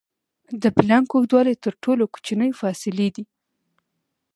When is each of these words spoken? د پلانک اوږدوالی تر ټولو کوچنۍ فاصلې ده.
د 0.61 0.63
پلانک 0.75 1.07
اوږدوالی 1.13 1.55
تر 1.63 1.73
ټولو 1.83 2.03
کوچنۍ 2.13 2.51
فاصلې 2.61 3.07
ده. 3.15 3.23